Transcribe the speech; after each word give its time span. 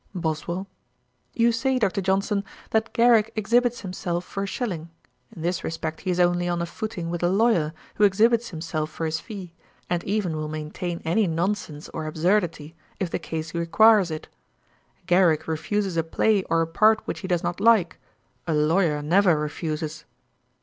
BOSWELL. 0.15 0.65
'You 1.35 1.51
say, 1.51 1.77
Dr. 1.77 2.01
Johnson, 2.01 2.43
that 2.71 2.91
Garrick 2.91 3.31
exhibits 3.35 3.81
himself 3.81 4.25
for 4.25 4.41
a 4.41 4.47
shilling. 4.47 4.89
In 5.35 5.43
this 5.43 5.63
respect 5.63 6.01
he 6.01 6.09
is 6.09 6.19
only 6.19 6.47
on 6.47 6.59
a 6.59 6.65
footing 6.65 7.11
with 7.11 7.21
a 7.21 7.29
lawyer 7.29 7.71
who 7.97 8.03
exhibits 8.03 8.49
himself 8.49 8.89
for 8.89 9.05
his 9.05 9.19
fee, 9.19 9.53
and 9.91 10.03
even 10.05 10.35
will 10.35 10.47
maintain 10.47 11.03
any 11.05 11.27
nonsense 11.27 11.87
or 11.89 12.07
absurdity, 12.07 12.75
if 12.99 13.11
the 13.11 13.19
case 13.19 13.53
requires 13.53 14.09
it. 14.09 14.27
Garrick 15.05 15.47
refuses 15.47 15.95
a 15.97 16.03
play 16.03 16.41
or 16.49 16.63
a 16.63 16.67
part 16.67 17.05
which 17.05 17.19
he 17.19 17.27
does 17.27 17.43
not 17.43 17.59
like; 17.59 17.99
a 18.47 18.55
lawyer 18.55 19.03
never 19.03 19.37
refuses.' 19.37 20.05